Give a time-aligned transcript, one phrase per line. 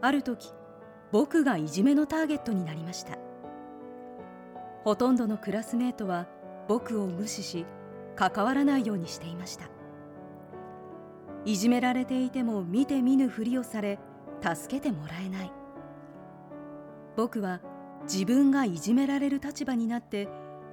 [0.00, 0.52] ある時
[1.12, 3.23] 僕がいじめのターゲットになりました。
[4.84, 6.26] ほとんどのクラスメートは
[6.68, 7.64] 僕を無視し
[8.16, 9.70] 関わらないようにしていました。
[11.46, 13.98] いじめられていても見て見ぬふりをされ
[14.42, 15.52] 助けてもらえない。
[17.16, 17.60] 僕は
[18.02, 20.28] 自分がいじめられる立場になって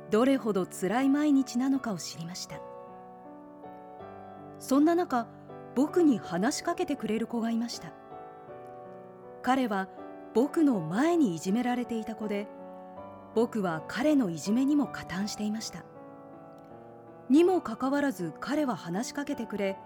[0.09, 2.59] どれほど辛い毎日なのかを知りました。
[4.59, 5.27] そんな中
[5.73, 7.93] 僕に話しかけてくれる子がいました。
[9.41, 9.87] 彼は
[10.33, 12.47] 僕の前にいじめられていた子で
[13.33, 15.83] 僕は彼のいじめにも加担していました。
[17.29, 19.77] にもかかわらず彼は話しかけてくれ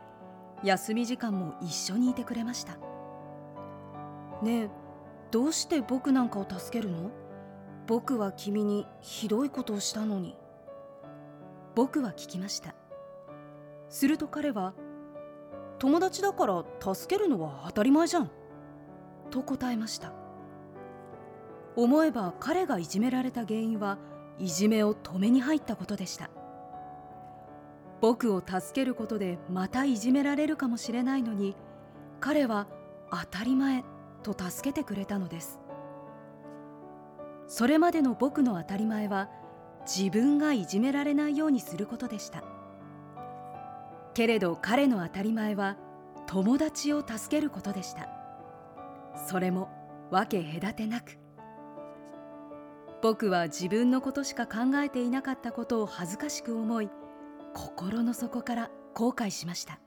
[0.64, 2.78] 休み時間も一緒にいてくれました。
[4.42, 4.70] ねえ
[5.32, 7.12] どうして僕なんかを助けるの？
[7.88, 10.36] 僕は君にひどいことをしたのに。
[11.76, 12.74] 僕は聞きました。
[13.90, 14.74] すると彼は
[15.78, 16.64] 友達だから
[16.96, 18.32] 助けるのは当たり前じゃん
[19.30, 20.14] と答えました。
[21.76, 23.98] 思えば彼がいじめられた原因は
[24.40, 26.30] いじめを止めに入ったことでした。
[28.02, 31.56] 僕を助けることでまたいじめられるかもしれないのに
[32.20, 32.68] 彼は
[33.10, 33.84] 当たり前
[34.22, 35.60] と助けてくれたのです。
[37.48, 39.30] それまでの僕の当たり前は
[39.86, 42.44] 自分がいじめられないようにすることでした。
[44.14, 45.78] けれど彼の当たり前は
[46.26, 48.10] 友達を助けることでした。
[49.28, 49.70] それも
[50.10, 51.25] 分け隔てなく。
[53.06, 56.90] 僕は自分のことしか考えていなかったことを恥ずかしく思い
[57.54, 59.80] 心の底から後悔しました。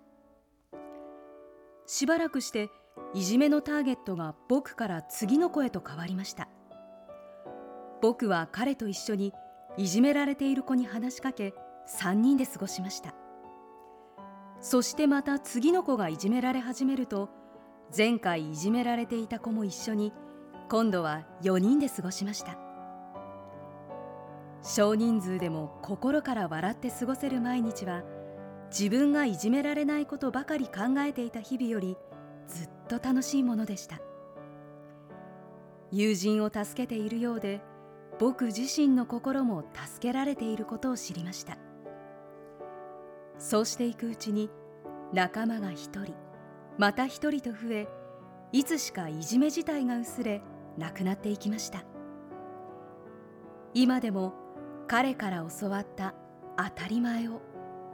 [1.84, 2.70] しばらくして
[3.14, 6.48] いじめのターゲットが僕から次の子へと変わりました。
[8.00, 9.32] 僕は彼と一緒に
[9.76, 11.54] いじめられている子に話しかけ
[11.98, 13.16] 3人で過ごしました。
[14.60, 17.30] そしてまた次の子がいじめられ始めると
[17.96, 20.12] 前回いじめられていた子も一緒に
[20.68, 22.67] 今度は4人で過ごしました。
[24.62, 28.02] 少人数でも心から笑って過ごせる毎日は
[28.70, 31.96] 自分がいじめられないことばかり考えていた日々より
[32.46, 34.00] ずっと楽しいものでした。
[35.90, 37.62] 友人を助けているようで
[38.18, 41.56] 僕自身の心も助けられていることを知りました。
[43.38, 44.50] そうしていくうちに
[45.12, 46.14] 仲間が一人
[46.76, 47.88] また一人と増え
[48.52, 50.42] いつしかいじめ自体が薄れ
[50.76, 51.84] なくなっていきました。
[53.74, 54.34] 今でも
[54.88, 56.14] 彼から教わった
[56.56, 57.42] 当たり前を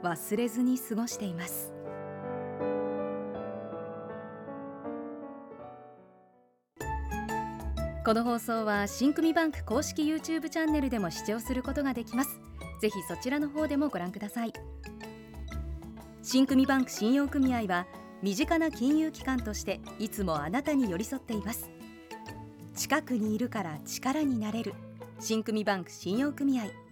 [0.01, 1.73] 忘れずに過ごしています。
[8.05, 12.39] この放送は新組バンク公式 YouTube チャンネルでも視聴することができます。
[12.79, 14.53] ぜひそちらの方でもご覧ください。
[16.23, 17.87] 新組バンク信用組合は
[18.21, 21.69] 身近な金融機関としていつもあなたに寄り添っています。
[22.73, 24.75] 近くにいるから力になれる
[25.19, 26.84] 新組バンク信用組合。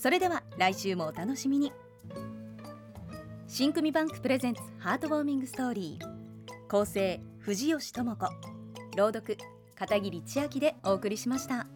[0.00, 1.72] それでは来週もお楽しみに。
[3.48, 6.68] 新組バンクプレゼンツハートウォーミングストーリー。
[6.68, 8.26] 構成藤吉智子。
[8.96, 9.36] 朗読
[9.74, 11.66] 片桐千秋でお送りしました。